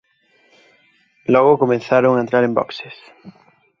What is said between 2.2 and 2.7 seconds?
entrar en